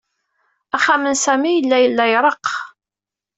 [0.75, 2.45] Axxam n Sami yella la ireɣɣ.